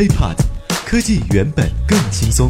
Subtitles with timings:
[0.00, 0.34] HiPod，
[0.86, 2.48] 科技原本更轻松。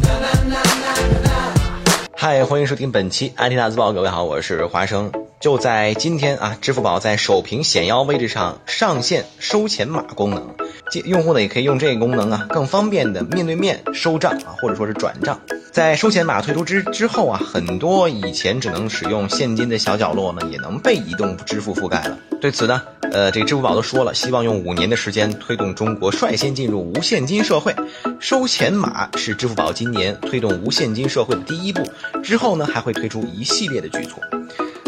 [2.15, 5.11] 嗨，欢迎收听本期 IT 大字报，各位好，我是华生。
[5.41, 10.55] 就在今天啊，支付宝在首屏显要位置上上线收钱码功能，
[11.03, 15.37] 用户呢也可以用这个功能啊，更方便的面对面收账啊，或者说是转账。
[15.73, 22.17] 在收钱码推出之之后啊，很多以前只能使用现金的小角落呢，也能被移动支付覆盖了。
[22.39, 22.81] 对此呢，
[23.11, 27.75] 呃，这个支付宝都说了，希望用五年的时间推动中国率先进入无现金社会。
[28.19, 31.83] 收钱码是支付宝今年推动无现金社会的第一步，
[32.23, 34.23] 之后呢还会推出一系列的举措。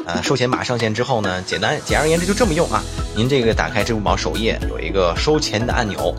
[0.05, 2.81] 呃，收钱码上线之后呢，简单简而言之就这么用啊。
[3.15, 6.15] 您这个打开支付宝首页有一个收钱的按钮，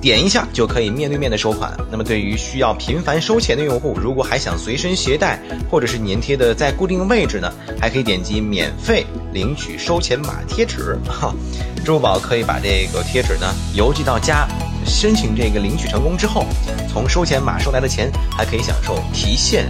[0.00, 1.76] 点一下就可以面对面的收款。
[1.90, 10.98] 那么对于需要频繁收钱的用户，如果还想随身携带或者是粘贴的在固定位置呢，还可以点击免费领取收钱码贴纸。
[11.06, 11.34] 哈，
[11.84, 14.46] 支付宝可以把这个贴纸呢邮寄到家，
[14.86, 16.44] 申请这个领取成功之后，
[16.88, 19.66] 从收钱码收来的钱还可以享受提现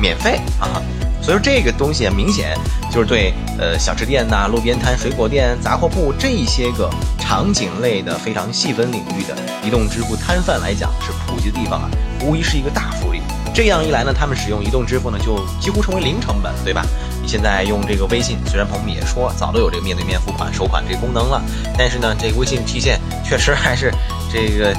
[0.00, 0.82] 免费啊。
[1.28, 2.56] 所以说这个东西啊，明显
[2.90, 11.90] 就是对呃小吃店呐、路边摊、水果店、杂货铺这些个场景类的非常细分领域的移动支付摊贩来讲，是普及的地方啊，
[12.22, 13.20] 无疑是一个大福利。
[13.54, 16.82] 这样一来呢，他们使用移动支付呢，就几乎成为零成本，对吧？
[17.20, 21.42] 你现在用这个微信，虽然朋友们也说早都有这个面对面付款、收款这功能了，
[21.76, 23.92] 但是呢，这个微信提现确实还是
[24.32, 24.74] 这个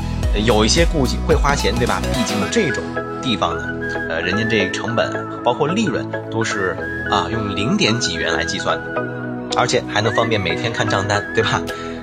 [0.45, 2.01] 有一些顾忌，会花钱，对吧？
[2.13, 2.83] 毕竟这种
[3.21, 3.63] 地方呢。
[4.07, 5.11] 呃，人家这成本
[5.43, 6.77] 包括利润都是
[7.09, 9.03] 啊用零点几元来计算的，
[9.57, 11.59] 而且还能方便每天看账单，对吧？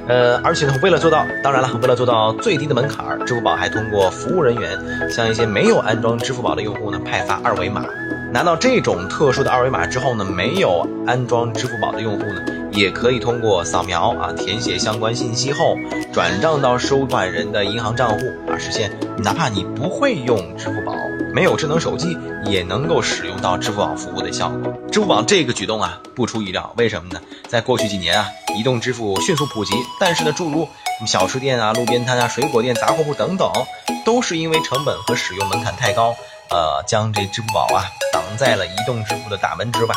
[0.08, 7.84] 呃，而且呢，为了做到，当然了，为了做到最低的门槛儿，支付宝还通过服务人员向一些没有安装支付宝的用户呢派发二维码。
[8.32, 12.42] 拿到这种特殊的二维码之后呢，没有安装支付宝的用户呢，
[12.76, 15.76] 也可以通过扫描啊，填写相关信息后
[16.12, 20.94] 转账到收款人的银行账户啊，实现哪怕你不会用支付宝。
[21.34, 24.72] 没有智能手机也能够使用到支付宝服务的效果。
[24.92, 27.20] 支付宝这个举动啊，不出意料，为什么呢？
[27.48, 28.26] 在过去几年啊，
[28.58, 30.68] 移动支付迅速普及，但是呢，诸如
[31.06, 33.50] 小吃店啊、路边摊啊、水果店、杂货铺等等，
[34.04, 36.14] 都是因为成本和使用门槛太高，
[36.50, 39.94] 呃，将这支付宝啊挡在了移动支付的大门之外。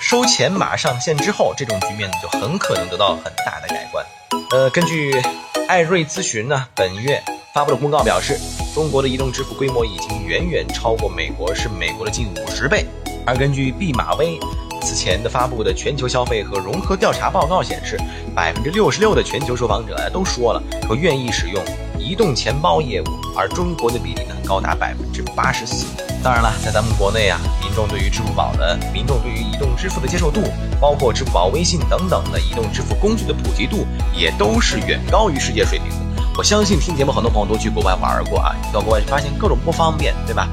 [0.00, 4.04] 收钱码上线之后，这种局面就很可能得到很大的改观。
[4.50, 5.20] 呃，根据
[5.68, 7.22] 艾瑞咨询呢，本月
[7.54, 8.38] 发布的公告表示。
[8.72, 12.86] 中国的移动支付规模已经远远超过美国，是美国的近五十倍。
[13.26, 14.38] 而根据毕马威
[14.80, 17.98] 此前的发布的全球消费和融合调查报告显示，
[18.32, 21.60] 百分之六十六的全球受访者都说了说愿意使用
[22.00, 23.04] 移动钱包业务，
[23.36, 25.86] 而中国的比例呢高达百分之八十四。
[26.22, 30.42] 当然了，在咱们国内啊，民众对于支付宝的民众对于移动支付的接受度，
[30.80, 36.22] 包括支付宝、微信等等的移动支付工具的普及度，也都是远高于世界水平的。
[36.36, 40.48] 我相信听节目很多朋友都去国外玩过啊，到国外发现各种不方便，对吧？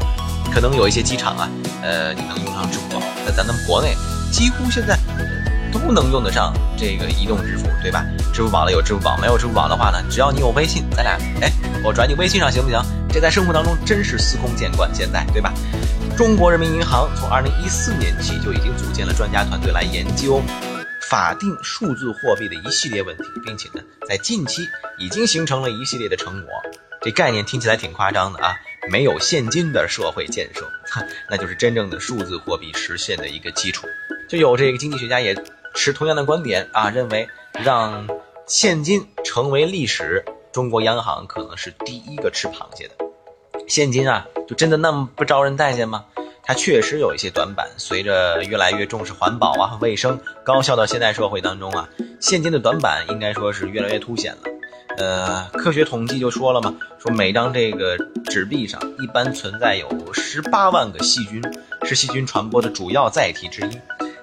[0.54, 1.50] 可能有一些机场啊，
[1.82, 3.94] 呃，你能用上支付宝，在咱们国内
[4.32, 4.98] 几乎现在
[5.72, 8.06] 都能用得上这个移动支付，对吧？
[8.34, 11.52] 支付宝的有支付宝，没有支付宝的话呢，只要你有微信，咱俩哎，
[11.84, 12.80] 我转你微信上行不行？
[13.10, 15.54] 这在生活当中真是司空见惯，现在对吧？
[16.18, 20.42] 中国人民银行从二零一四年起就已经组建了专家团队来研究。
[21.10, 24.68] 法定数字货币的一系列问题，并且呢，在近期
[24.98, 26.50] 已经形成了一系列的成果。
[27.02, 28.56] 这概念听起来挺夸张的啊，
[28.92, 30.70] 没有现金的社会建设，
[31.30, 33.88] 那就是真正的数字货币实现的一个基础。
[34.28, 35.34] 就有这个经济学家也
[35.78, 37.30] 持同样的观点啊，认为
[37.64, 38.08] 让
[38.48, 42.96] 现金成为历史，中国央行可能是第一个吃螃蟹的。
[43.68, 46.06] 现金啊，就真的那么不招人待见吗？
[46.42, 51.88] 它确实有一些短板，随着越来越重视环保啊、卫生、高效的现代社会当中啊，
[52.20, 54.40] 现金的短板应该说是越来越凸显了。
[54.98, 57.96] 呃，科学统计就说了嘛，说每张这个
[58.26, 61.40] 纸币上一般存在有十八万个细菌，
[61.84, 63.80] 是细菌传播的主要载体之一。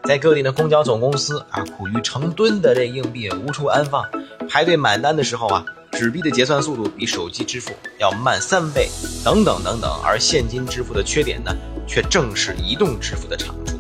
[0.07, 4.05] 在各地的公交总公司啊，苦于成吨的这硬币无处安放，
[4.49, 8.91] 排队买单的时候啊，纸币的结算速度比手机支付要慢三倍，
[9.25, 9.91] 等等等等。
[10.05, 11.51] 而现金支付的缺点呢？
[11.87, 13.79] 却正是移动支付的长处，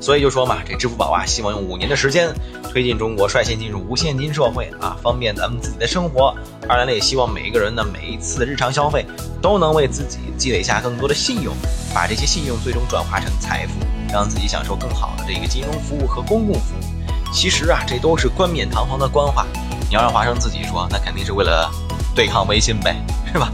[0.00, 2.32] 所以就说嘛，这支付宝啊，希望用五年的时间
[2.72, 6.32] 推进中国率先进入无现金社会啊，方便咱们自己的生活。
[6.68, 9.04] 二来呢，也希望每一个人呢，每一次的日常消费
[9.42, 11.52] 都能为自己积累下更多的信用，
[11.92, 17.32] 把这些信用最终转化成财富，让自己享受更好的这个金融服务和公共服务。
[17.32, 19.46] 其实啊，这都是冠冕堂皇的官话。
[19.88, 21.70] 你要让华生自己说，那肯定是为了
[22.14, 22.96] 对抗微信呗，
[23.32, 23.50] 是吧？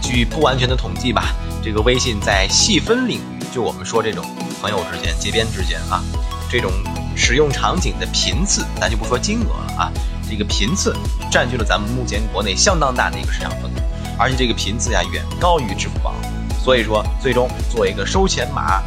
[0.00, 1.34] 据不完全的统计吧。
[1.62, 4.24] 这个微信在细分领域，就我们说这种
[4.60, 6.02] 朋友之间、街边之间啊，
[6.50, 6.70] 这种
[7.16, 9.92] 使用场景的频次，咱就不说金额了啊，
[10.28, 10.94] 这个频次
[11.30, 13.82] 占据了咱们目前国内相当大的一个市场份额。
[14.18, 16.14] 而且这个频次呀远高于支付宝，
[16.62, 18.82] 所以说最终做一个收钱码，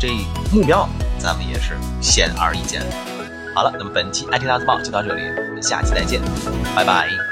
[0.00, 0.08] 这
[0.50, 0.88] 目标
[1.18, 2.80] 咱们也是显而易见。
[3.54, 6.22] 好了，那么本期 IT 大字报就到这里，我们下期再见，
[6.74, 7.29] 拜拜。